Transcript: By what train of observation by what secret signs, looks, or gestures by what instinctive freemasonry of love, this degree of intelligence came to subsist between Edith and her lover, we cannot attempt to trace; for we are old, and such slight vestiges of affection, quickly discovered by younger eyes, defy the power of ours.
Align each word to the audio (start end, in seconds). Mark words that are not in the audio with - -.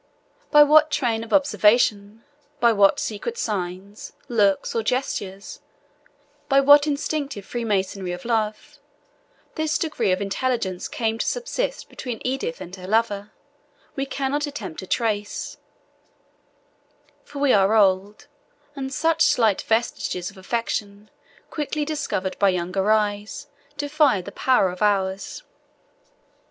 By 0.49 0.63
what 0.63 0.89
train 0.89 1.23
of 1.23 1.31
observation 1.31 2.23
by 2.59 2.73
what 2.73 2.99
secret 2.99 3.37
signs, 3.37 4.13
looks, 4.27 4.73
or 4.73 4.81
gestures 4.81 5.59
by 6.49 6.59
what 6.59 6.87
instinctive 6.87 7.45
freemasonry 7.45 8.11
of 8.11 8.25
love, 8.25 8.79
this 9.53 9.77
degree 9.77 10.11
of 10.11 10.19
intelligence 10.19 10.87
came 10.87 11.19
to 11.19 11.25
subsist 11.27 11.87
between 11.87 12.19
Edith 12.25 12.59
and 12.61 12.75
her 12.77 12.87
lover, 12.87 13.31
we 13.95 14.07
cannot 14.07 14.47
attempt 14.47 14.79
to 14.79 14.87
trace; 14.87 15.57
for 17.23 17.37
we 17.37 17.53
are 17.53 17.75
old, 17.75 18.25
and 18.75 18.91
such 18.91 19.21
slight 19.21 19.61
vestiges 19.61 20.31
of 20.31 20.37
affection, 20.39 21.11
quickly 21.51 21.85
discovered 21.85 22.39
by 22.39 22.49
younger 22.49 22.89
eyes, 22.89 23.45
defy 23.77 24.19
the 24.19 24.31
power 24.31 24.71
of 24.71 24.81
ours. 24.81 25.43